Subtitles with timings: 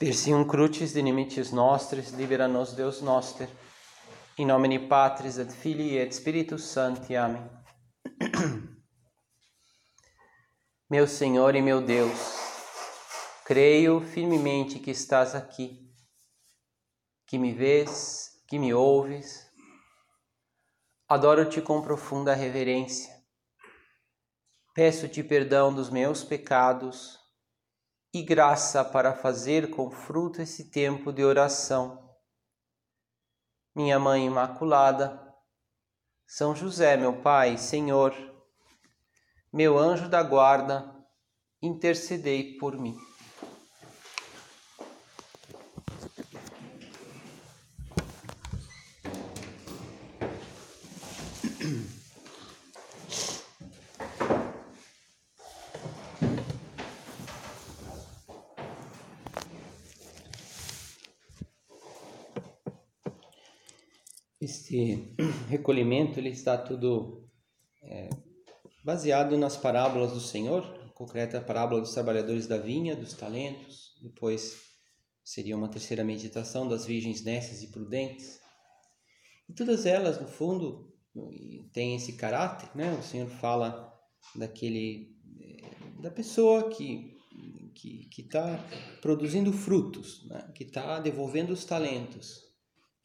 [0.00, 3.46] Persium crucis dinimitis nostris, libera nos Deus noster.
[4.38, 7.14] In nomine Patris et Filii et Spiritus Sancti.
[7.16, 7.46] Amém.
[10.88, 12.18] Meu Senhor e meu Deus,
[13.44, 15.92] creio firmemente que estás aqui,
[17.26, 19.46] que me vês, que me ouves.
[21.06, 23.14] Adoro-te com profunda reverência.
[24.74, 27.19] Peço-te perdão dos meus pecados
[28.12, 32.10] e graça para fazer com fruto esse tempo de oração.
[33.74, 35.32] Minha Mãe Imaculada,
[36.26, 38.14] São José, meu Pai, Senhor,
[39.52, 40.92] meu anjo da guarda,
[41.62, 42.96] intercedei por mim.
[64.50, 65.14] Este
[65.48, 67.24] recolhimento ele está tudo
[67.84, 68.10] é,
[68.84, 70.62] baseado nas parábolas do Senhor,
[70.92, 74.60] concreta a parábola dos trabalhadores da vinha, dos talentos, depois
[75.22, 78.40] seria uma terceira meditação das virgens nécias e prudentes.
[79.48, 80.92] E todas elas, no fundo,
[81.72, 82.92] têm esse caráter, né?
[82.98, 83.96] O Senhor fala
[84.34, 87.16] daquele é, da pessoa que
[87.72, 88.62] que está
[89.00, 90.52] produzindo frutos, né?
[90.54, 92.49] que está devolvendo os talentos,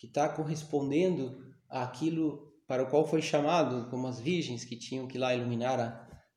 [0.06, 5.18] que está correspondendo àquilo para o qual foi chamado, como as virgens que tinham que
[5.18, 5.80] lá iluminar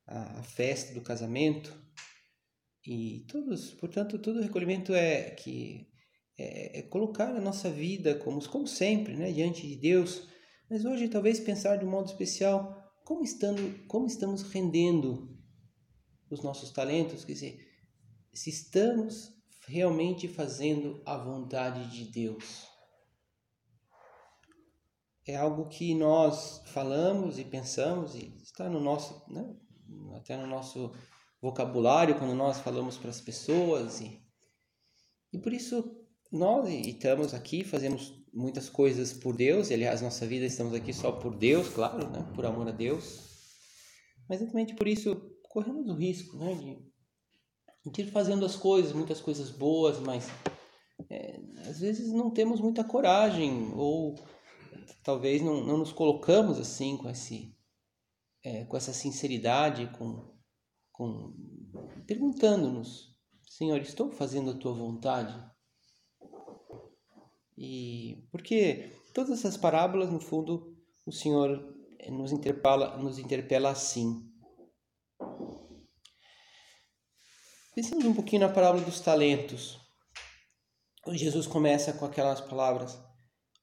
[0.07, 1.71] a, a, festa do casamento.
[2.85, 5.87] E todos, portanto, todo recolhimento é que
[6.37, 10.27] é, é, colocar a nossa vida como, como sempre, né, diante de Deus.
[10.69, 15.37] Mas hoje talvez pensar de um modo especial como estando, como estamos rendendo
[16.29, 17.67] os nossos talentos, quer dizer,
[18.33, 19.31] se estamos
[19.67, 22.68] realmente fazendo a vontade de Deus
[25.29, 29.55] é algo que nós falamos e pensamos e está no nosso, né,
[30.15, 30.91] até no nosso
[31.39, 34.19] vocabulário quando nós falamos para as pessoas e,
[35.31, 35.95] e por isso
[36.31, 41.11] nós estamos aqui fazemos muitas coisas por Deus e aliás nossa vida estamos aqui só
[41.11, 43.27] por Deus claro né por amor a Deus.
[44.27, 49.21] Mas exatamente por isso corremos o risco né de, de ir fazendo as coisas muitas
[49.21, 50.27] coisas boas mas
[51.09, 54.15] é, às vezes não temos muita coragem ou
[55.03, 57.55] talvez não, não nos colocamos assim com esse
[58.43, 60.33] é, com essa sinceridade, com,
[60.91, 61.33] com
[62.07, 63.15] perguntando-nos,
[63.49, 65.37] Senhor, estou fazendo a tua vontade?
[67.57, 71.75] E porque todas essas parábolas, no fundo, o Senhor
[72.09, 74.25] nos interpela, nos interpela assim.
[77.75, 79.77] Pensemos um pouquinho na parábola dos talentos.
[81.09, 82.97] Jesus começa com aquelas palavras: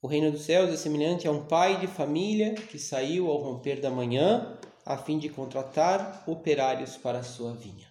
[0.03, 3.81] o reino dos céus é semelhante a um pai de família que saiu ao romper
[3.81, 7.91] da manhã a fim de contratar operários para a sua vinha.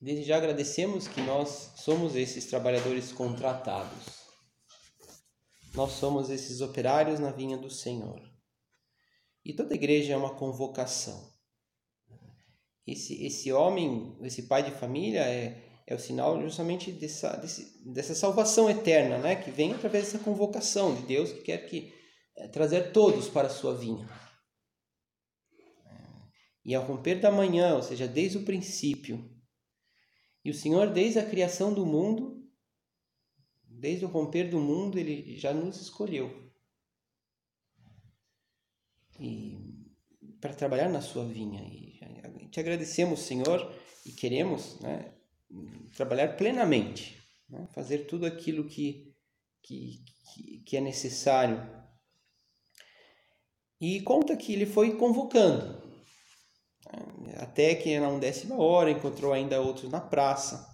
[0.00, 4.26] Desde já agradecemos que nós somos esses trabalhadores contratados.
[5.74, 8.22] Nós somos esses operários na vinha do Senhor.
[9.44, 11.32] E toda igreja é uma convocação.
[12.86, 17.40] Esse, esse homem, esse pai de família é, é o sinal justamente dessa,
[17.84, 19.36] dessa salvação eterna, né?
[19.36, 21.94] que vem através dessa convocação de Deus que quer que
[22.36, 24.08] é, trazer todos para a sua vinha.
[26.64, 29.32] E ao romper da manhã, ou seja, desde o princípio,
[30.44, 32.44] e o Senhor, desde a criação do mundo,
[33.64, 36.52] desde o romper do mundo, ele já nos escolheu.
[39.20, 39.56] E
[40.40, 41.62] para trabalhar na sua vinha.
[41.62, 41.98] E
[42.50, 43.72] te agradecemos, Senhor,
[44.04, 45.15] e queremos, né,
[45.96, 47.66] trabalhar plenamente, né?
[47.74, 49.14] fazer tudo aquilo que,
[49.62, 50.04] que,
[50.64, 51.60] que é necessário.
[53.80, 55.82] E conta que ele foi convocando,
[57.20, 57.34] né?
[57.38, 60.66] até que na undécima hora encontrou ainda outros na praça.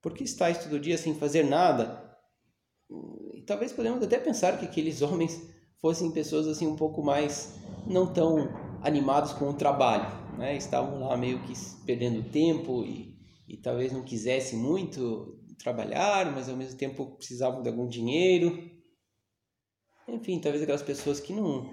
[0.00, 2.02] Por que estáis todo dia sem fazer nada?
[3.32, 5.40] E talvez podemos até pensar que aqueles homens
[5.80, 7.54] fossem pessoas assim um pouco mais
[7.86, 8.48] não tão
[8.82, 10.06] animados com o trabalho,
[10.38, 10.56] né?
[10.56, 11.52] Estavam lá meio que
[11.84, 13.13] perdendo tempo e
[13.48, 18.70] e talvez não quisessem muito trabalhar, mas ao mesmo tempo precisavam de algum dinheiro.
[20.08, 21.70] Enfim, talvez aquelas pessoas que não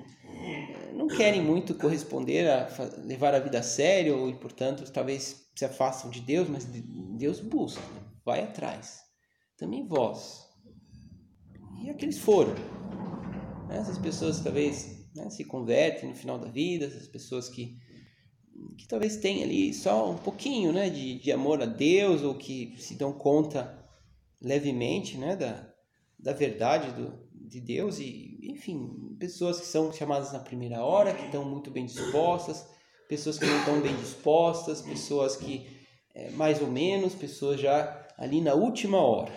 [0.94, 2.68] não querem muito corresponder a
[3.04, 7.82] levar a vida a sério e, portanto, talvez se afastam de Deus, mas Deus busca,
[7.82, 8.04] né?
[8.24, 9.00] vai atrás.
[9.58, 10.48] Também vós.
[11.84, 12.54] E aqueles foram.
[13.70, 17.78] Essas pessoas talvez né, se convertem no final da vida, essas pessoas que
[18.78, 22.76] que talvez tenha ali só um pouquinho né, de, de amor a Deus ou que
[22.78, 23.78] se dão conta
[24.42, 25.68] levemente né, da,
[26.18, 31.26] da verdade do, de Deus e, enfim, pessoas que são chamadas na primeira hora, que
[31.26, 32.66] estão muito bem dispostas,
[33.08, 35.68] pessoas que não estão bem dispostas, pessoas que
[36.14, 39.34] é, mais ou menos, pessoas já ali na última hora.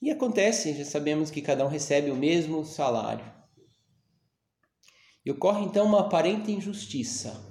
[0.00, 3.35] E acontece, já sabemos que cada um recebe o mesmo salário.
[5.26, 7.44] E ocorre então uma aparente injustiça.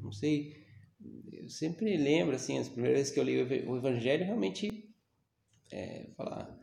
[0.00, 0.56] Não sei,
[1.32, 4.88] eu sempre lembro, assim, as primeiras vezes que eu li o Evangelho, realmente,
[5.72, 6.56] é, falar,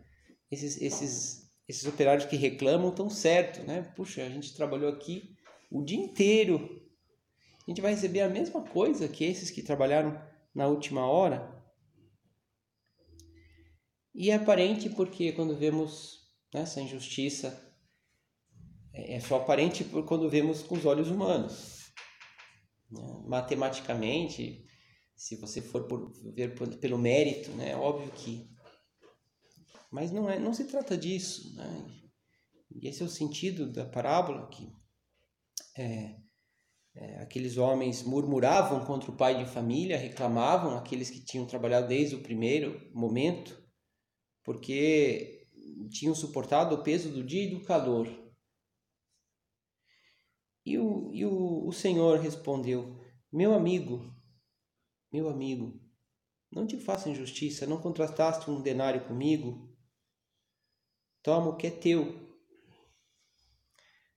[0.49, 3.81] esses, esses, esses operários que reclamam estão certo, né?
[3.95, 5.35] Puxa, a gente trabalhou aqui
[5.69, 6.81] o dia inteiro,
[7.65, 10.21] a gente vai receber a mesma coisa que esses que trabalharam
[10.55, 11.53] na última hora.
[14.15, 17.66] E é aparente porque quando vemos né, essa injustiça
[18.97, 21.91] é, é só aparente quando vemos com os olhos humanos.
[22.89, 23.23] Né?
[23.27, 24.65] Matematicamente,
[25.15, 28.49] se você for por, ver pelo mérito, né, é óbvio que.
[29.91, 31.55] Mas não, é, não se trata disso.
[31.55, 31.87] Né?
[32.71, 34.69] E esse é o sentido da parábola, que
[35.77, 36.15] é,
[36.95, 42.15] é, aqueles homens murmuravam contra o pai de família, reclamavam, aqueles que tinham trabalhado desde
[42.15, 43.63] o primeiro momento,
[44.43, 45.47] porque
[45.89, 48.26] tinham suportado o peso do dia e do calor.
[50.67, 52.93] E o, e o, o Senhor respondeu:
[53.31, 54.13] Meu amigo,
[55.09, 55.79] meu amigo,
[56.51, 59.73] não te faço injustiça, não contrastaste um denário comigo?
[61.23, 62.19] Toma o que é teu.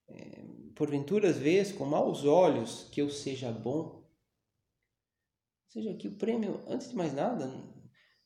[0.08, 0.44] É,
[0.75, 4.02] porventura, vês com maus olhos que eu seja bom?
[4.02, 4.08] Ou
[5.69, 7.49] seja, que o prêmio, antes de mais nada,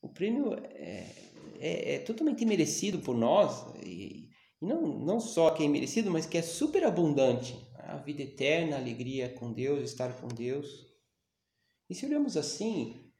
[0.01, 1.15] o prêmio é,
[1.59, 6.25] é, é totalmente merecido por nós, e, e não, não só que é merecido, mas
[6.25, 7.55] que é super abundante
[7.95, 10.85] a vida eterna, a alegria com Deus, estar com Deus.
[11.89, 13.11] E se olhamos assim,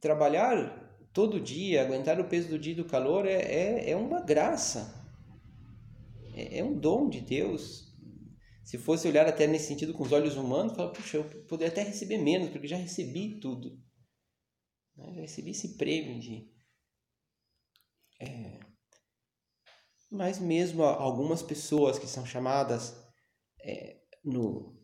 [0.00, 4.20] trabalhar todo dia, aguentar o peso do dia e do calor é, é, é uma
[4.20, 5.02] graça,
[6.34, 7.86] é, é, um dom de Deus.
[8.64, 11.82] Se fosse olhar até nesse sentido com os olhos humanos, falar, puxa, eu poderia até
[11.82, 13.80] receber menos, porque já recebi tudo.
[14.96, 15.14] Né?
[15.14, 16.50] Já recebi esse prêmio de.
[18.20, 18.58] É...
[20.10, 22.94] Mas mesmo algumas pessoas que são chamadas
[23.60, 24.76] é, no,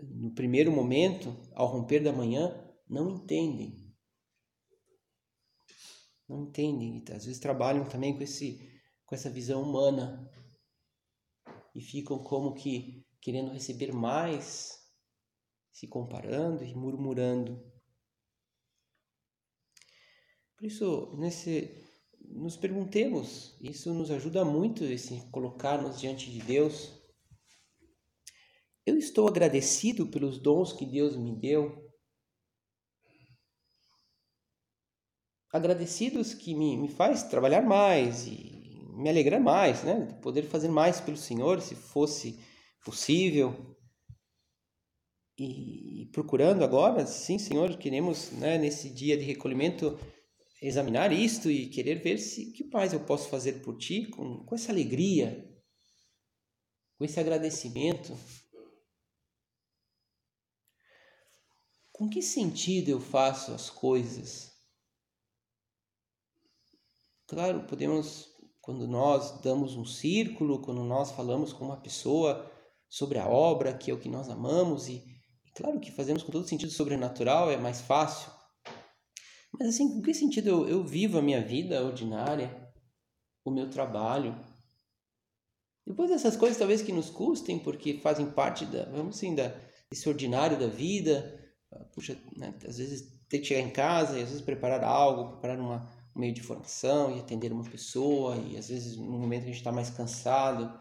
[0.00, 2.50] no primeiro momento, ao romper da manhã,
[2.88, 3.94] não entendem.
[6.26, 7.04] Não entendem.
[7.10, 8.58] Às vezes trabalham também com, esse,
[9.04, 10.28] com essa visão humana
[11.74, 14.72] e ficam como que querendo receber mais,
[15.70, 17.62] se comparando e murmurando.
[20.56, 21.84] Por isso, nesse,
[22.20, 26.96] nos perguntemos, isso nos ajuda muito esse colocar-nos diante de Deus
[28.86, 31.84] eu estou agradecido pelos dons que Deus me deu.
[35.52, 38.56] Agradecidos que me, me faz trabalhar mais e
[38.96, 40.06] me alegrar mais, né?
[40.22, 42.38] Poder fazer mais pelo Senhor, se fosse
[42.84, 43.76] possível.
[45.38, 49.98] E procurando agora, sim, Senhor, queremos, né, nesse dia de recolhimento,
[50.62, 54.54] examinar isto e querer ver se que mais eu posso fazer por Ti com, com
[54.54, 55.46] essa alegria,
[56.96, 58.16] com esse agradecimento.
[61.96, 64.52] Com que sentido eu faço as coisas?
[67.26, 68.28] Claro, podemos,
[68.60, 72.52] quando nós damos um círculo, quando nós falamos com uma pessoa
[72.86, 75.02] sobre a obra, que é o que nós amamos, e,
[75.46, 78.30] e claro que fazemos com todo sentido sobrenatural, é mais fácil.
[79.58, 82.70] Mas assim, com que sentido eu, eu vivo a minha vida ordinária,
[83.42, 84.38] o meu trabalho?
[85.86, 89.48] Depois dessas coisas talvez que nos custem, porque fazem parte da, vamos assim, da,
[89.90, 91.45] desse ordinário da vida,
[91.92, 95.58] puxa, né, às vezes ter que chegar em casa e às vezes preparar algo, preparar
[95.58, 99.46] uma, um meio de formação e atender uma pessoa e às vezes no momento a
[99.46, 100.78] gente está mais cansado,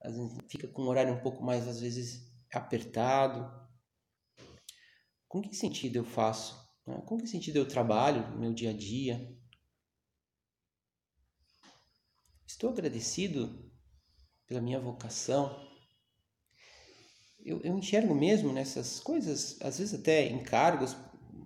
[0.00, 3.50] às vezes fica com um horário um pouco mais às vezes apertado.
[5.28, 6.58] Com que sentido eu faço?
[6.86, 7.00] Né?
[7.06, 9.36] Com que sentido eu trabalho no meu dia a dia?
[12.46, 13.70] Estou agradecido
[14.46, 15.69] pela minha vocação?
[17.44, 20.96] Eu, eu enxergo mesmo nessas coisas, às vezes até encargos,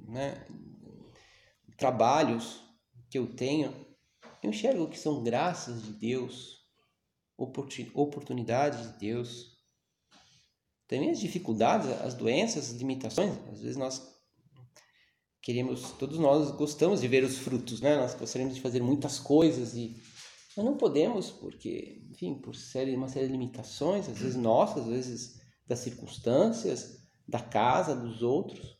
[0.08, 0.46] né,
[1.76, 2.62] trabalhos
[3.10, 3.74] que eu tenho,
[4.42, 6.64] eu enxergo que são graças de Deus,
[7.36, 9.54] oportunidades de Deus.
[10.86, 14.14] Também as dificuldades, as doenças, as limitações, às vezes nós
[15.40, 17.96] queremos, todos nós gostamos de ver os frutos, né?
[17.96, 19.96] Nós gostaríamos de fazer muitas coisas e
[20.56, 24.88] Mas não podemos, porque, enfim, por série, uma série de limitações, às vezes nossas, às
[24.88, 28.78] vezes das circunstâncias, da casa, dos outros.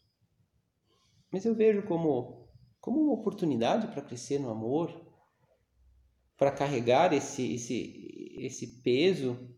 [1.31, 2.49] Mas eu vejo como,
[2.81, 5.05] como uma oportunidade para crescer no amor,
[6.37, 9.57] para carregar esse, esse, esse peso,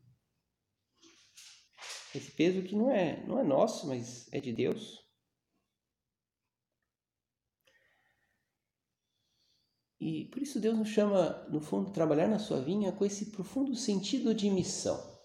[2.15, 5.05] esse peso que não é, não é nosso, mas é de Deus.
[9.99, 13.75] E por isso Deus nos chama, no fundo, trabalhar na sua vinha com esse profundo
[13.75, 15.17] sentido de missão.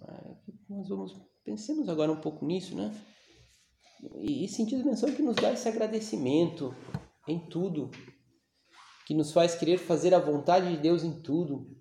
[0.00, 0.36] É,
[0.70, 2.94] nós vamos pensemos agora um pouco nisso, né?
[4.14, 6.74] E, e de missão que nos dá esse agradecimento
[7.28, 7.90] em tudo,
[9.06, 11.76] que nos faz querer fazer a vontade de Deus em tudo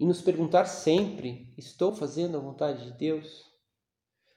[0.00, 3.44] e nos perguntar sempre: estou fazendo a vontade de Deus?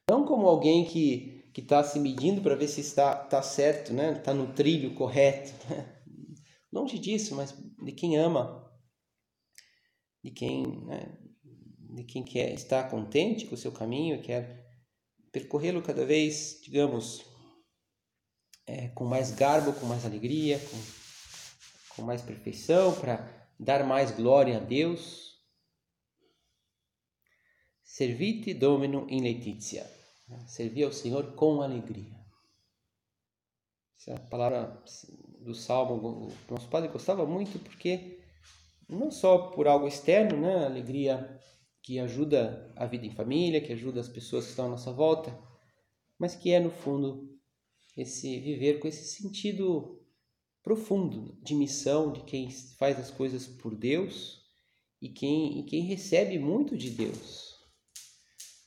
[0.10, 4.12] Não como alguém que que está se medindo para ver se está, está certo, né?
[4.12, 5.52] Está no trilho correto.
[5.68, 6.04] Né?
[6.72, 8.72] Longe disso, mas de quem ama,
[10.24, 11.18] de quem, né?
[11.98, 14.64] De quem quer estar contente com o seu caminho, quer
[15.32, 17.26] percorrê-lo cada vez, digamos,
[18.68, 23.28] é, com mais garbo, com mais alegria, com, com mais perfeição, para
[23.60, 25.42] dar mais glória a Deus.
[27.84, 29.90] Servite Domino in Laetitia.
[30.46, 32.16] Servir ao Senhor com alegria.
[33.98, 34.84] Essa é a palavra
[35.40, 38.20] do Salmo, o nosso padre gostava muito porque
[38.88, 41.40] não só por algo externo, né, alegria
[41.88, 45.40] que ajuda a vida em família, que ajuda as pessoas que estão à nossa volta,
[46.20, 47.34] mas que é no fundo
[47.96, 50.06] esse viver com esse sentido
[50.62, 54.46] profundo de missão de quem faz as coisas por Deus
[55.02, 57.56] e quem, e quem recebe muito de Deus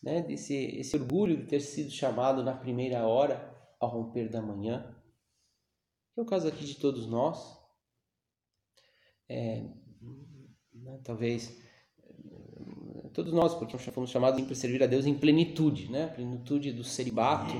[0.02, 4.96] né, desse esse orgulho de ter sido chamado na primeira hora ao romper da manhã,
[6.14, 7.60] que é o caso aqui de todos nós.
[9.28, 9.60] É,
[10.72, 11.69] né, talvez
[13.12, 16.05] todos nós, porque fomos chamados para servir a Deus em plenitude, né?
[16.05, 17.55] A plenitude do celibato,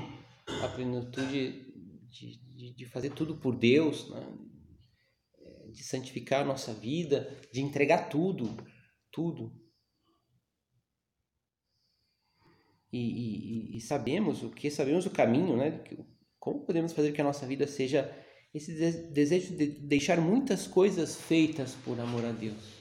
[0.63, 1.73] a plenitude
[2.09, 4.25] de, de, de fazer tudo por Deus, né?
[5.71, 8.57] de santificar a nossa vida, de entregar tudo,
[9.09, 9.61] tudo
[12.91, 12.99] e,
[13.73, 15.81] e, e, sabemos o que sabemos o caminho, né?
[16.37, 18.13] Como podemos fazer que a nossa vida seja
[18.53, 18.73] esse
[19.11, 22.80] desejo de deixar muitas coisas feitas por amor a Deus.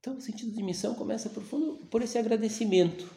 [0.00, 3.08] Então, o sentido de missão começa por fundo por esse agradecimento,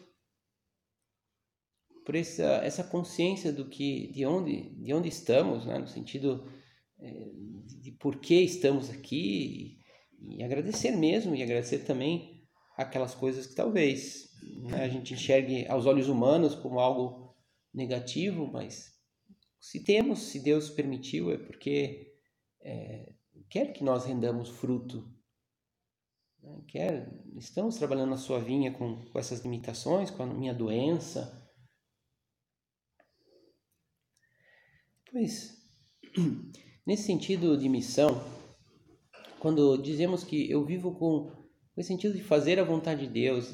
[2.05, 5.77] por essa, essa consciência do que de onde de onde estamos, né?
[5.77, 6.51] No sentido
[6.99, 7.31] é,
[7.81, 9.79] de por que estamos aqui
[10.19, 12.41] e, e agradecer mesmo e agradecer também
[12.75, 14.29] aquelas coisas que talvez
[14.63, 17.35] né, a gente enxergue aos olhos humanos como algo
[17.73, 18.91] negativo, mas
[19.59, 22.13] se temos, se Deus permitiu, é porque
[22.61, 23.13] é,
[23.49, 25.07] quer que nós rendamos fruto.
[26.41, 26.61] Né?
[26.67, 31.39] Quer, estamos trabalhando na sua vinha com, com essas limitações, com a minha doença.
[35.11, 35.57] Pois,
[36.85, 38.21] nesse sentido de missão,
[39.39, 41.41] quando dizemos que eu vivo com
[41.75, 43.49] no sentido de fazer a vontade de Deus,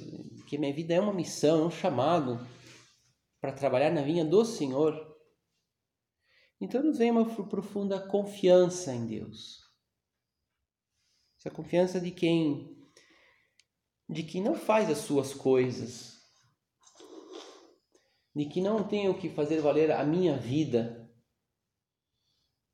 [0.47, 2.39] que minha vida é uma missão, é um chamado
[3.39, 5.15] para trabalhar na vinha do Senhor.
[6.59, 9.59] Então nos vem uma profunda confiança em Deus.
[11.39, 12.76] Essa confiança de quem
[14.09, 16.17] de que não faz as suas coisas,
[18.35, 21.11] de que não tenho que fazer valer a minha vida,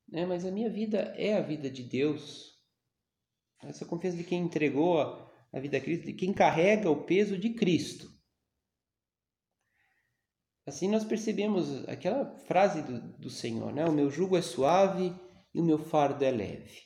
[0.07, 0.25] né?
[0.25, 2.53] mas a minha vida é a vida de Deus.
[3.63, 7.37] Essa confiança de quem entregou a, a vida de Cristo, de quem carrega o peso
[7.37, 8.11] de Cristo.
[10.65, 13.85] Assim nós percebemos aquela frase do, do Senhor, né?
[13.85, 15.13] O meu jugo é suave
[15.53, 16.81] e o meu fardo é leve.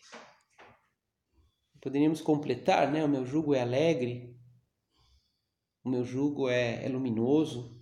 [1.81, 3.03] Poderíamos completar, né?
[3.03, 4.36] O meu jugo é alegre,
[5.87, 7.81] o meu jugo é, é luminoso,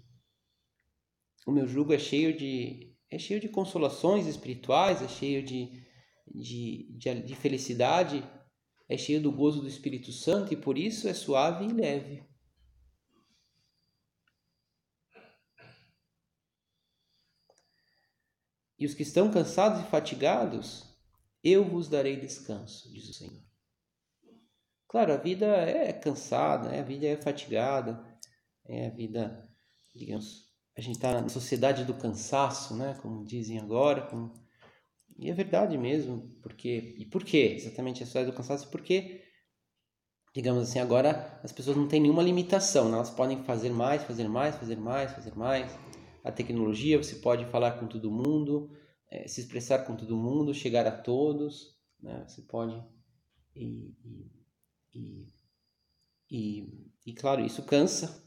[1.45, 5.83] o meu jugo é cheio de é cheio de consolações espirituais, é cheio de,
[6.27, 8.23] de, de, de felicidade
[8.87, 12.23] é cheio do gozo do Espírito Santo e por isso é suave e leve.
[18.77, 20.95] E os que estão cansados e fatigados,
[21.43, 23.44] eu vos darei descanso, diz o Senhor.
[24.87, 26.79] Claro, a vida é cansada, né?
[26.79, 28.03] a vida é fatigada,
[28.65, 29.49] é a vida,
[29.95, 30.45] digamos,
[30.77, 32.97] a gente está na sociedade do cansaço, né?
[33.01, 34.33] como dizem agora, como
[35.17, 37.55] e é verdade mesmo, porque e por quê?
[37.55, 39.21] Exatamente a história do cansaço, porque
[40.33, 42.95] digamos assim, agora as pessoas não têm nenhuma limitação, né?
[42.95, 45.71] elas podem fazer mais, fazer mais, fazer mais, fazer mais.
[46.23, 48.69] A tecnologia, você pode falar com todo mundo,
[49.09, 52.25] é, se expressar com todo mundo, chegar a todos, né?
[52.27, 52.83] Você pode
[53.55, 54.31] e, e,
[56.29, 56.67] e,
[57.05, 58.23] e, claro, isso cansa.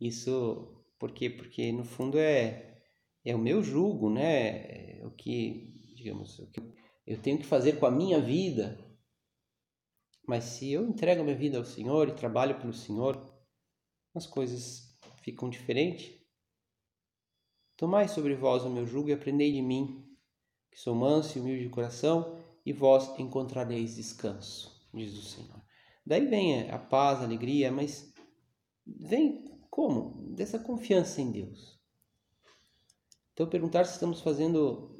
[0.00, 1.28] Isso por quê?
[1.28, 2.68] Porque no fundo é
[3.24, 5.00] é o meu jugo, né?
[5.00, 6.60] É o que, digamos, o que
[7.06, 8.78] eu tenho que fazer com a minha vida.
[10.26, 13.18] Mas se eu entrego a minha vida ao Senhor e trabalho pelo Senhor,
[14.14, 16.18] as coisas ficam diferentes.
[17.76, 20.04] Tomai sobre vós o meu jugo e aprendei de mim,
[20.70, 25.57] que sou manso e humilde de coração, e vós encontrareis descanso, diz o Senhor.
[26.08, 28.10] Daí vem a paz, a alegria, mas
[28.86, 30.34] vem como?
[30.34, 31.78] Dessa confiança em Deus.
[33.34, 34.96] Então, perguntar se estamos fazendo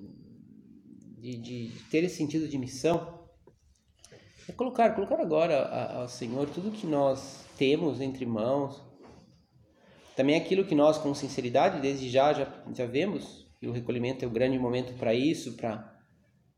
[1.18, 3.26] de, de ter esse sentido de missão
[4.46, 8.78] é colocar, colocar agora ao Senhor tudo que nós temos entre mãos,
[10.14, 14.28] também aquilo que nós, com sinceridade, desde já, já, já vemos, e o recolhimento é
[14.28, 15.98] o grande momento para isso, para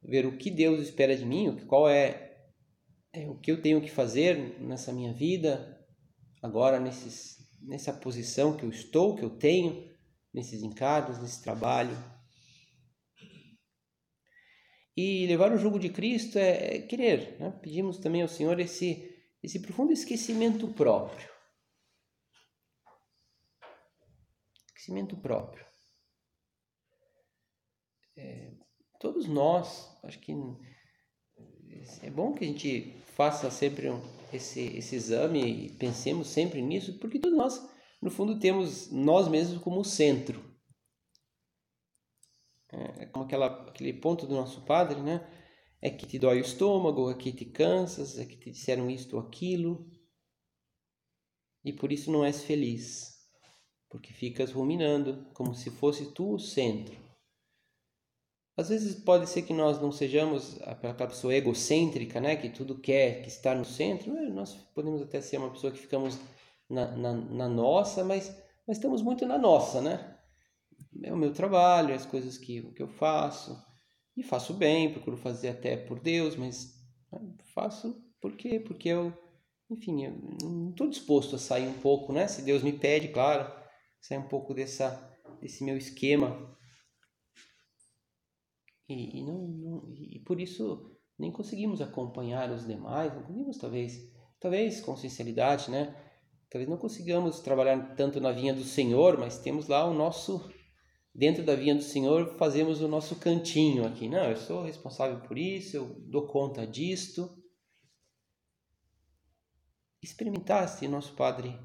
[0.02, 2.29] ver o que Deus espera de mim, qual é,
[3.12, 5.78] é, o que eu tenho que fazer nessa minha vida,
[6.42, 9.90] agora nesses, nessa posição que eu estou, que eu tenho,
[10.32, 11.96] nesses encargos, nesse trabalho.
[14.96, 17.38] E levar o jugo de Cristo é, é querer.
[17.40, 17.50] Né?
[17.62, 19.08] Pedimos também ao Senhor esse,
[19.42, 21.28] esse profundo esquecimento próprio.
[24.66, 25.64] Esquecimento próprio.
[28.16, 28.52] É,
[29.00, 30.32] todos nós, acho que
[32.02, 34.00] é bom que a gente faça sempre um,
[34.32, 37.70] esse, esse exame e pensemos sempre nisso, porque todos nós,
[38.00, 40.42] no fundo, temos nós mesmos como centro.
[42.72, 45.28] É, é como aquela, aquele ponto do nosso padre, né?
[45.82, 49.16] É que te dói o estômago, é que te cansas, é que te disseram isto
[49.16, 49.90] ou aquilo.
[51.64, 53.20] E por isso não és feliz
[53.90, 56.96] porque ficas ruminando como se fosse tu o centro.
[58.60, 63.22] Às vezes pode ser que nós não sejamos aquela pessoa egocêntrica, né, que tudo quer,
[63.22, 64.12] que está no centro.
[64.34, 66.18] Nós podemos até ser uma pessoa que ficamos
[66.68, 68.28] na, na, na nossa, mas,
[68.68, 70.14] mas estamos muito na nossa, né?
[71.02, 73.56] É o meu trabalho, as coisas que, que eu faço.
[74.14, 76.74] E faço bem, procuro fazer até por Deus, mas
[77.10, 77.18] né,
[77.54, 78.60] faço por quê?
[78.60, 79.10] Porque eu,
[79.70, 82.28] enfim, eu não estou disposto a sair um pouco, né?
[82.28, 83.50] Se Deus me pede, claro,
[84.02, 86.59] sair um pouco dessa, desse meu esquema.
[88.92, 94.10] E, e, não, não, e por isso nem conseguimos acompanhar os demais, não conseguimos talvez,
[94.40, 95.94] talvez com sinceridade, né?
[96.50, 100.50] Talvez não consigamos trabalhar tanto na vinha do Senhor, mas temos lá o nosso
[101.14, 104.08] dentro da vinha do Senhor fazemos o nosso cantinho aqui.
[104.08, 107.36] Não, eu sou responsável por isso, eu dou conta disto.
[110.02, 111.56] Experimentasse nosso Padre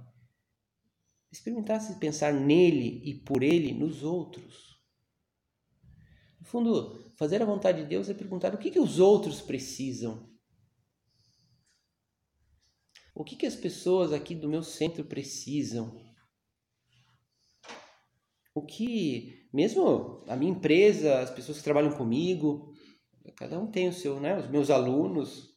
[1.35, 4.79] experimentasse pensar nele e por ele nos outros.
[6.39, 10.29] No fundo, fazer a vontade de Deus é perguntar o que, que os outros precisam.
[13.13, 16.03] O que, que as pessoas aqui do meu centro precisam?
[18.53, 22.73] O que, mesmo a minha empresa, as pessoas que trabalham comigo,
[23.37, 24.37] cada um tem o seu, né?
[24.37, 25.49] Os meus alunos,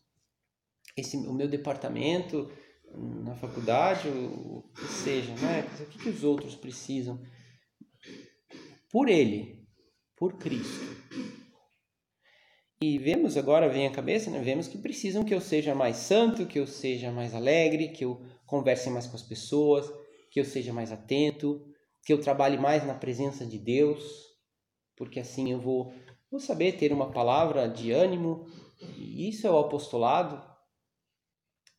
[0.96, 2.50] esse, o meu departamento,
[2.96, 5.62] na faculdade, o que seja, né?
[5.80, 7.22] O que, que os outros precisam?
[8.90, 9.68] Por Ele,
[10.16, 10.97] por Cristo.
[12.80, 14.40] E vemos agora, vem a cabeça, né?
[14.40, 18.22] vemos que precisam que eu seja mais santo, que eu seja mais alegre, que eu
[18.46, 19.92] converse mais com as pessoas,
[20.30, 21.66] que eu seja mais atento,
[22.04, 24.28] que eu trabalhe mais na presença de Deus,
[24.96, 25.92] porque assim eu vou,
[26.30, 28.46] vou saber ter uma palavra de ânimo,
[28.96, 30.40] e isso é o apostolado,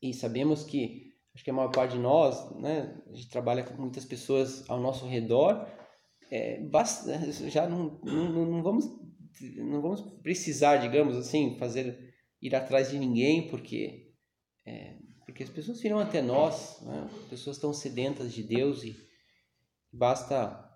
[0.01, 3.81] e sabemos que, acho que a maior parte de nós, né, a gente trabalha com
[3.81, 5.65] muitas pessoas ao nosso redor,
[6.29, 6.61] é,
[7.47, 8.85] já não, não, não, vamos,
[9.57, 14.13] não vamos precisar, digamos assim, fazer ir atrás de ninguém, porque,
[14.65, 17.09] é, porque as pessoas virão até nós, né?
[17.11, 18.95] as pessoas estão sedentas de Deus e
[19.91, 20.67] basta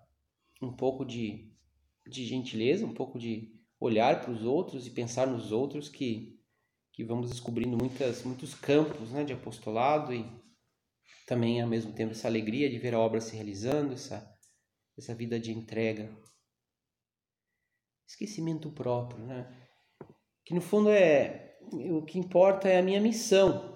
[0.62, 1.52] um pouco de,
[2.06, 6.34] de gentileza, um pouco de olhar para os outros e pensar nos outros que
[6.94, 10.24] que vamos descobrindo muitas, muitos campos né, de apostolado e
[11.26, 14.24] também ao mesmo tempo essa alegria de ver a obra se realizando, essa,
[14.96, 16.16] essa vida de entrega.
[18.06, 19.68] Esquecimento próprio, né?
[20.44, 23.74] Que no fundo é o que importa é a minha missão.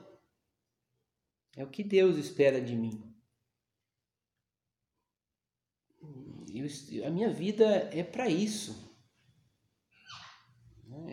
[1.57, 3.05] É o que Deus espera de mim.
[7.05, 8.89] a minha vida é para isso.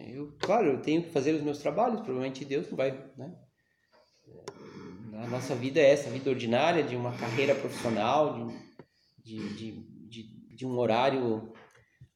[0.08, 3.38] Eu, claro, eu tenho que fazer os meus trabalhos, provavelmente Deus não vai, né?
[5.13, 8.47] A nossa vida é essa, vida ordinária de uma carreira profissional,
[9.17, 11.54] de, de, de, de, de um horário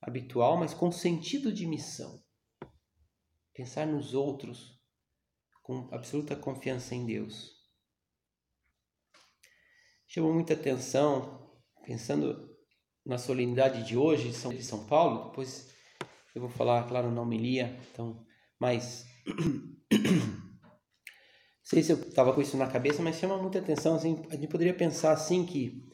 [0.01, 2.21] habitual, mas com sentido de missão.
[3.53, 4.79] Pensar nos outros
[5.61, 7.59] com absoluta confiança em Deus.
[10.07, 12.49] Chamou muita atenção, pensando
[13.05, 15.73] na solenidade de hoje de São Paulo, depois
[16.33, 18.25] eu vou falar, claro, na homilia, então,
[18.59, 19.05] mas
[21.63, 24.47] sei se eu estava com isso na cabeça, mas chama muita atenção, assim, a gente
[24.47, 25.87] poderia pensar assim que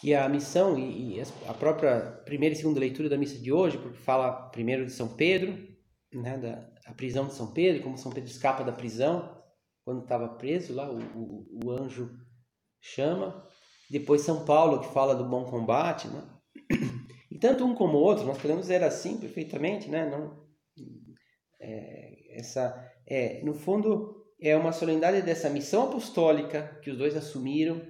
[0.00, 3.76] que a missão e, e a própria primeira e segunda leitura da missa de hoje,
[3.76, 5.56] porque fala primeiro de São Pedro,
[6.12, 9.38] né, da prisão de São Pedro, como São Pedro escapa da prisão
[9.84, 12.10] quando estava preso lá, o, o, o, anjo
[12.80, 13.46] chama.
[13.90, 16.22] Depois São Paulo que fala do bom combate, né?
[17.30, 20.08] E tanto um como o outro, nós podemos ver assim perfeitamente, né?
[20.08, 20.46] Não,
[21.60, 27.80] é, essa, é, no fundo, é uma solenidade dessa missão apostólica que os dois assumiram,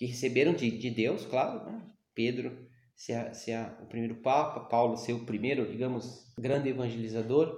[0.00, 1.86] que receberam de, de Deus, claro, né?
[2.14, 7.54] Pedro ser, ser o primeiro Papa, Paulo ser o primeiro, digamos, grande evangelizador,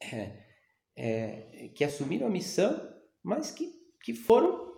[0.00, 0.46] é,
[0.96, 2.90] é, que assumiram a missão,
[3.22, 3.70] mas que,
[4.02, 4.72] que foram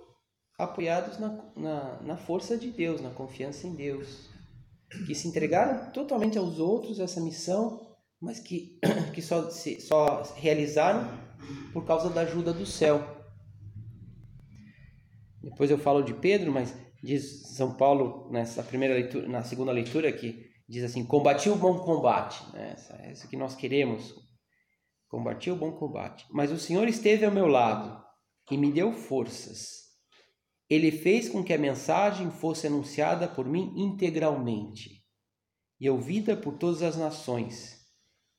[0.58, 4.28] apoiados na, na, na força de Deus, na confiança em Deus,
[5.06, 8.80] que se entregaram totalmente aos outros essa missão, mas que,
[9.14, 11.08] que só, se, só realizaram
[11.72, 13.23] por causa da ajuda do céu.
[15.44, 20.10] Depois eu falo de Pedro, mas diz São Paulo nessa primeira leitura, na segunda leitura
[20.10, 22.72] que diz assim: combati o bom combate, né?
[22.72, 24.14] essa, essa que nós queremos,
[25.08, 26.26] combati o bom combate.
[26.30, 28.02] Mas o Senhor esteve ao meu lado
[28.50, 29.84] e me deu forças.
[30.68, 35.04] Ele fez com que a mensagem fosse anunciada por mim integralmente
[35.78, 37.80] e ouvida por todas as nações,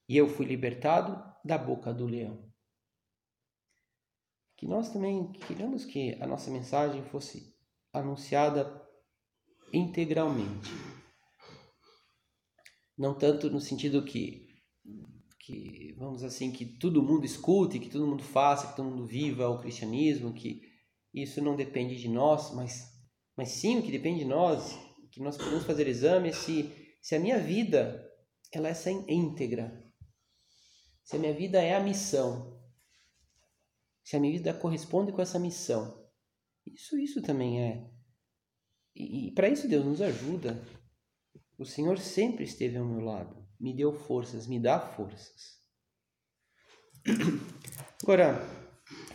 [0.10, 2.55] e eu fui libertado da boca do leão.
[4.58, 7.54] Que nós também queremos que a nossa mensagem fosse
[7.92, 8.82] anunciada
[9.74, 10.72] integralmente.
[12.98, 14.48] Não tanto no sentido que,
[15.40, 19.50] que, vamos assim, que todo mundo escute, que todo mundo faça, que todo mundo viva
[19.50, 20.62] o cristianismo, que
[21.14, 22.92] isso não depende de nós, mas,
[23.38, 24.78] mas sim o que depende de nós,
[25.12, 26.70] que nós podemos fazer exame é se,
[27.02, 28.06] se a minha vida
[28.52, 28.74] ela é
[29.10, 29.84] íntegra,
[31.04, 32.55] se a minha vida é a missão,
[34.06, 36.08] se a minha vida corresponde com essa missão.
[36.66, 37.90] Isso, isso também é.
[38.96, 40.64] E, e para isso Deus nos ajuda.
[41.58, 45.60] O Senhor sempre esteve ao meu lado, me deu forças, me dá forças.
[48.04, 48.40] Agora,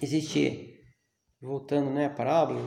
[0.02, 0.82] existe,
[1.40, 2.60] voltando né, à parábola,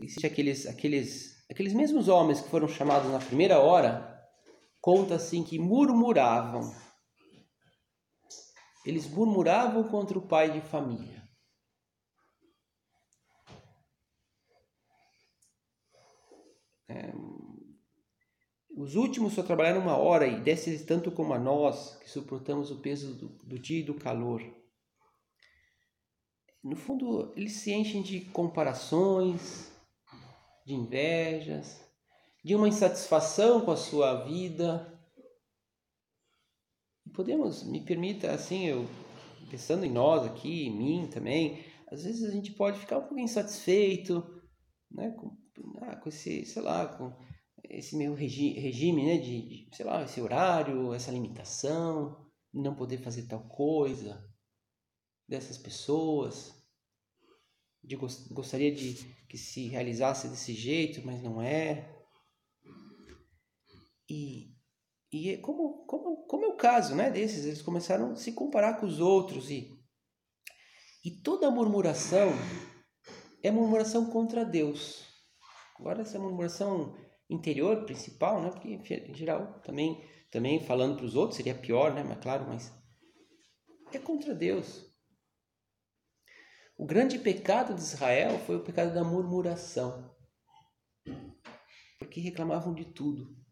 [0.00, 4.14] existe aqueles, aqueles, aqueles mesmos homens que foram chamados na primeira hora,
[4.80, 6.72] conta assim que murmuravam.
[8.84, 11.22] Eles murmuravam contra o pai de família.
[16.88, 17.12] É,
[18.76, 22.80] os últimos só trabalharam uma hora e desses tanto como a nós, que suportamos o
[22.80, 24.42] peso do, do dia e do calor.
[26.62, 29.70] No fundo, eles se enchem de comparações,
[30.66, 31.80] de invejas,
[32.42, 34.93] de uma insatisfação com a sua vida.
[37.14, 38.86] Podemos, me permita, assim, eu
[39.50, 43.18] pensando em nós aqui, em mim também, às vezes a gente pode ficar um pouco
[43.18, 44.42] insatisfeito,
[44.90, 45.36] né, com
[45.82, 47.12] ah, com esse, sei lá, com
[47.62, 52.98] esse meu regi regime, né, de, de, sei lá, esse horário, essa limitação, não poder
[52.98, 54.22] fazer tal coisa,
[55.28, 56.52] dessas pessoas,
[57.82, 58.94] de gostaria de
[59.28, 61.92] que se realizasse desse jeito, mas não é.
[64.08, 64.53] E,
[65.14, 68.80] e é como, como, como é o caso né, desses, eles começaram a se comparar
[68.80, 69.70] com os outros e,
[71.04, 72.32] e toda murmuração
[73.40, 75.06] é murmuração contra Deus.
[75.78, 76.96] Agora essa murmuração
[77.30, 78.50] interior principal, né?
[78.50, 82.02] Porque em geral também também falando para os outros seria pior, né?
[82.02, 82.72] Mas claro, mas
[83.92, 84.84] é contra Deus.
[86.76, 90.12] O grande pecado de Israel foi o pecado da murmuração.
[92.00, 93.43] Porque reclamavam de tudo.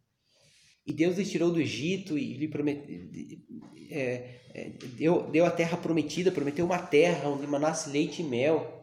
[0.86, 3.08] E Deus lhes tirou do Egito e lhe prometeu,
[3.90, 8.82] é, é, deu, deu a terra prometida, prometeu uma terra onde manasse leite e mel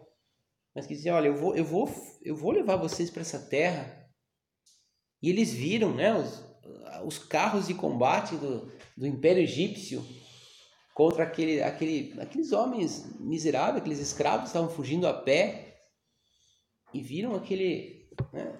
[0.79, 4.07] mas que dizia, olha, eu vou, eu vou, eu vou levar vocês para essa terra.
[5.21, 6.41] E eles viram, né, os,
[7.05, 10.05] os carros de combate do, do Império Egípcio
[10.93, 15.77] contra aquele, aquele, aqueles homens miseráveis, aqueles escravos que estavam fugindo a pé
[16.93, 18.57] e viram aquele, né,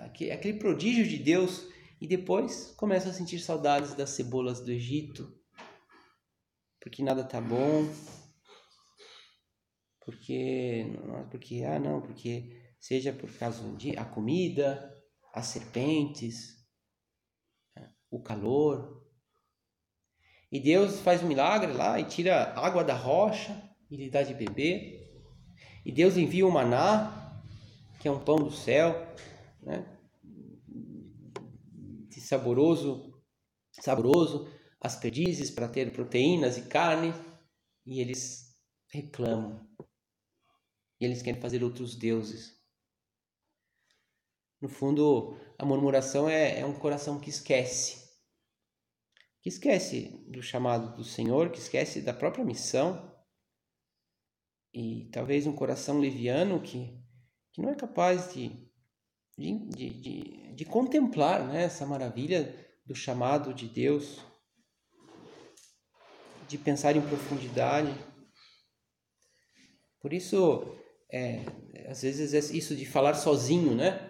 [0.00, 1.66] aquele, aquele prodígio de Deus
[2.00, 5.38] e depois começam a sentir saudades das cebolas do Egito,
[6.80, 7.86] porque nada tá bom,
[10.00, 10.86] porque
[11.30, 14.90] porque ah não porque seja por causa de a comida
[15.34, 16.60] as serpentes
[18.10, 19.06] o calor.
[20.50, 23.56] E Deus faz um milagre lá e tira água da rocha
[23.88, 25.08] e lhe dá de beber.
[25.84, 27.40] E Deus envia o maná,
[28.00, 29.06] que é um pão do céu,
[29.62, 29.86] né?
[32.30, 33.20] Saboroso,
[33.72, 34.48] saboroso,
[34.80, 37.12] as perdizes para ter proteínas e carne,
[37.84, 38.56] e eles
[38.92, 39.68] reclamam.
[41.00, 42.56] E eles querem fazer outros deuses.
[44.60, 48.08] No fundo, a murmuração é, é um coração que esquece.
[49.42, 53.12] Que esquece do chamado do Senhor, que esquece da própria missão.
[54.72, 56.96] E talvez um coração leviano que,
[57.52, 58.69] que não é capaz de,
[59.40, 64.18] de, de, de, de contemplar né, essa maravilha do chamado de Deus,
[66.46, 67.94] de pensar em profundidade.
[70.02, 70.76] Por isso,
[71.10, 71.44] é,
[71.88, 74.08] às vezes, é isso de falar sozinho, né?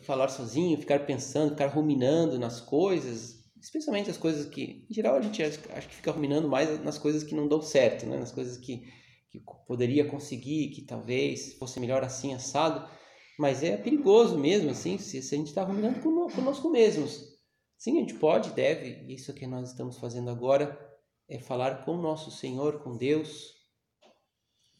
[0.00, 5.20] falar sozinho, ficar pensando, ficar ruminando nas coisas, especialmente as coisas que, em geral, a
[5.20, 8.18] gente acha, que fica ruminando mais nas coisas que não dão certo, né?
[8.18, 8.82] nas coisas que,
[9.30, 12.88] que poderia conseguir, que talvez fosse melhor assim, assado,
[13.38, 17.34] mas é perigoso mesmo, assim, se, se a gente está ruminando conosco mesmos.
[17.76, 20.78] Sim, a gente pode, deve, isso que nós estamos fazendo agora
[21.28, 23.52] é falar com o nosso Senhor, com Deus,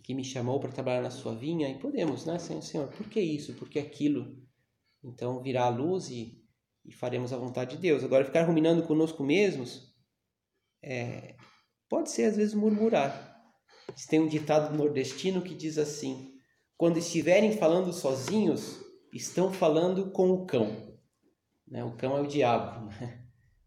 [0.03, 3.55] que me chamou para trabalhar na sua vinha, e podemos, né, Senhor, por que isso,
[3.55, 4.43] por que aquilo?
[5.03, 6.43] Então virá a luz e,
[6.85, 8.05] e faremos a vontade de Deus.
[8.05, 9.95] Agora, ficar ruminando conosco mesmos
[10.83, 11.37] é,
[11.89, 13.35] pode ser às vezes murmurar.
[14.09, 16.34] Tem um ditado nordestino que diz assim:
[16.77, 18.81] quando estiverem falando sozinhos,
[19.13, 20.99] estão falando com o cão.
[21.67, 21.85] Né?
[21.85, 22.91] O cão é o diabo.
[23.01, 23.21] Né?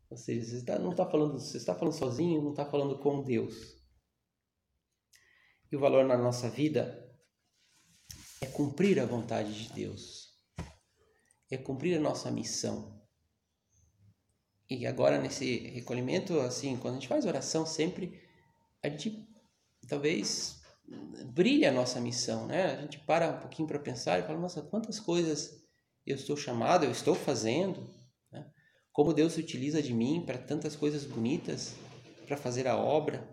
[0.09, 3.21] Ou seja, você está, não está falando, você está falando sozinho, não está falando com
[3.21, 3.75] Deus.
[5.69, 7.13] E o valor na nossa vida
[8.39, 10.27] é cumprir a vontade de Deus
[11.49, 12.97] é cumprir a nossa missão.
[14.69, 18.21] E agora nesse recolhimento, assim, quando a gente faz oração sempre,
[18.83, 19.25] a gente
[19.87, 20.61] talvez
[21.33, 22.77] brilha a nossa missão, né?
[22.77, 25.63] A gente para um pouquinho para pensar e fala, nossa, quantas coisas
[26.05, 27.89] eu estou chamado, eu estou fazendo,
[28.31, 28.49] né?
[28.91, 31.75] Como Deus se utiliza de mim para tantas coisas bonitas,
[32.25, 33.27] para fazer a obra.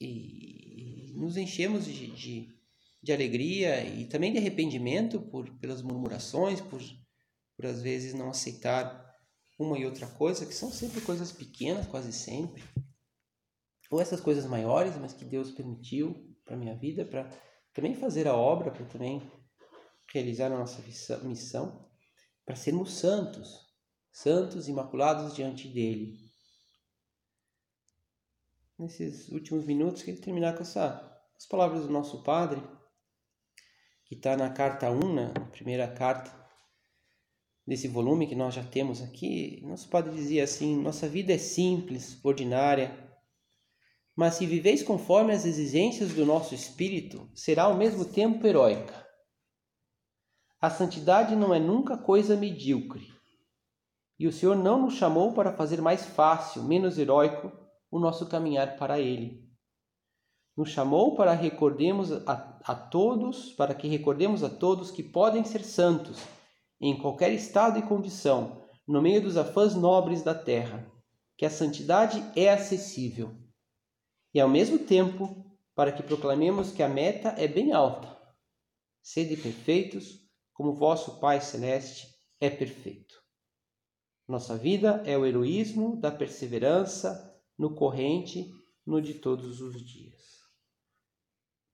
[0.00, 2.62] E nos enchemos de, de
[3.02, 6.80] de alegria e também de arrependimento por pelas murmurações, por,
[7.56, 9.02] por às vezes não aceitar
[9.58, 12.62] uma e outra coisa, que são sempre coisas pequenas, quase sempre.
[13.92, 17.30] Ou essas coisas maiores, mas que Deus permitiu para minha vida, para
[17.74, 19.20] também fazer a obra, para também
[20.10, 20.80] realizar a nossa
[21.22, 21.90] missão,
[22.46, 23.60] para sermos santos,
[24.10, 26.18] santos, imaculados diante dele.
[28.78, 32.62] Nesses últimos minutos, queria terminar com essa, as palavras do nosso Padre,
[34.06, 36.34] que está na carta 1, na primeira carta
[37.66, 42.18] desse volume que nós já temos aqui, nosso padre dizia assim: nossa vida é simples,
[42.24, 43.11] ordinária,
[44.16, 49.06] mas se viveis conforme as exigências do nosso espírito, será ao mesmo tempo heróica.
[50.60, 53.06] A santidade não é nunca coisa medíocre,
[54.18, 57.50] e o Senhor não nos chamou para fazer mais fácil, menos heróico,
[57.90, 59.42] o nosso caminhar para Ele
[60.56, 65.64] nos chamou para recordemos a, a todos, para que recordemos a todos que podem ser
[65.64, 66.18] santos
[66.80, 70.86] em qualquer estado e condição, no meio dos afãs nobres da terra,
[71.38, 73.34] que a santidade é acessível.
[74.34, 78.16] E ao mesmo tempo, para que proclamemos que a meta é bem alta.
[79.02, 80.20] Sede perfeitos,
[80.52, 82.08] como vosso Pai celeste
[82.40, 83.14] é perfeito.
[84.28, 88.50] Nossa vida é o heroísmo da perseverança no corrente
[88.86, 90.22] no de todos os dias.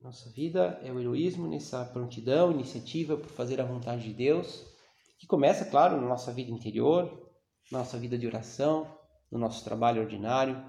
[0.00, 4.64] Nossa vida é o heroísmo nessa prontidão, iniciativa por fazer a vontade de Deus,
[5.18, 7.30] que começa, claro, na nossa vida interior,
[7.70, 8.96] na nossa vida de oração,
[9.30, 10.64] no nosso trabalho ordinário,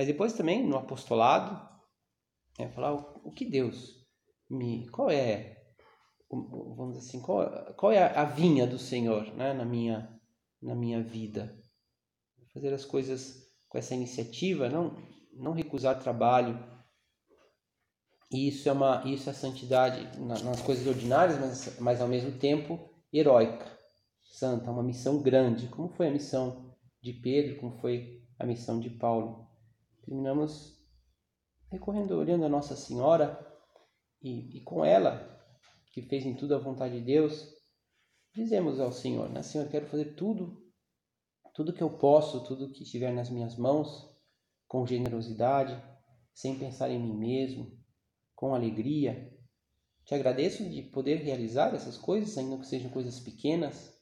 [0.00, 1.60] mas depois também no apostolado,
[2.58, 4.02] é falar o, o que Deus
[4.48, 5.58] me, qual é,
[6.30, 10.18] vamos dizer assim, qual, qual é a vinha do Senhor, né, na minha
[10.62, 11.54] na minha vida,
[12.54, 14.96] fazer as coisas com essa iniciativa, não
[15.34, 16.58] não recusar trabalho
[18.32, 22.80] e isso é uma isso é santidade nas coisas ordinárias, mas, mas ao mesmo tempo
[23.12, 23.70] heróica,
[24.32, 28.88] santa, uma missão grande, como foi a missão de Pedro, como foi a missão de
[28.88, 29.49] Paulo.
[30.10, 30.76] Terminamos
[31.70, 33.38] recorrendo, olhando a Nossa Senhora
[34.20, 35.40] e, e com ela,
[35.92, 37.48] que fez em tudo a vontade de Deus,
[38.34, 39.40] dizemos ao Senhor, né?
[39.44, 40.68] Senhor, quero fazer tudo,
[41.54, 44.12] tudo que eu posso, tudo que estiver nas minhas mãos,
[44.66, 45.80] com generosidade,
[46.34, 47.80] sem pensar em mim mesmo,
[48.34, 49.32] com alegria.
[50.04, 53.96] Te agradeço de poder realizar essas coisas, ainda que sejam coisas pequenas,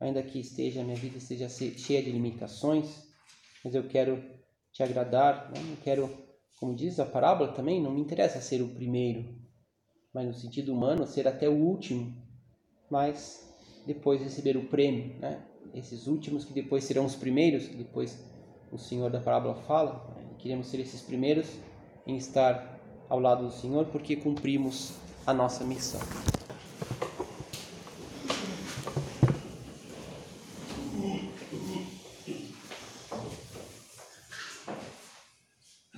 [0.00, 3.06] ainda que esteja minha vida esteja cheia de limitações,
[3.64, 4.42] mas eu quero
[4.74, 5.62] te agradar, né?
[5.64, 6.10] não quero,
[6.58, 9.24] como diz a parábola também, não me interessa ser o primeiro,
[10.12, 12.12] mas no sentido humano ser até o último,
[12.90, 13.48] mas
[13.86, 15.42] depois receber o prêmio, né?
[15.72, 18.24] Esses últimos que depois serão os primeiros, que depois
[18.70, 20.34] o Senhor da parábola fala, né?
[20.38, 21.48] queremos ser esses primeiros
[22.06, 24.94] em estar ao lado do Senhor porque cumprimos
[25.26, 26.00] a nossa missão.